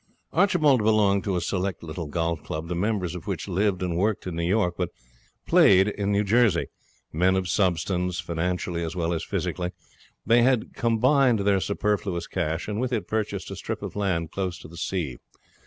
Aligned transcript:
Archibald 0.33 0.81
belonged 0.81 1.23
to 1.25 1.35
a 1.35 1.41
select 1.41 1.83
little 1.83 2.07
golf 2.07 2.41
club, 2.41 2.69
the 2.69 2.75
members 2.75 3.13
of 3.13 3.27
which 3.27 3.47
lived 3.47 3.83
and 3.83 3.95
worked 3.95 4.25
in 4.25 4.35
New 4.35 4.47
York, 4.47 4.73
but 4.75 4.89
played 5.45 5.89
in 5.89 6.25
Jersey. 6.25 6.69
Men 7.13 7.35
of 7.35 7.47
substance, 7.47 8.19
financially 8.19 8.83
as 8.83 8.95
well 8.95 9.13
as 9.13 9.23
physically, 9.23 9.73
they 10.25 10.41
had 10.41 10.73
combined 10.73 11.41
their 11.41 11.59
superfluous 11.59 12.25
cash 12.25 12.67
and 12.67 12.81
with 12.81 12.91
it 12.91 13.07
purchased 13.07 13.51
a 13.51 13.55
strip 13.55 13.83
of 13.83 13.95
land 13.95 14.31
close 14.31 14.57
to 14.57 14.67
the 14.67 14.75
sea. 14.77 15.17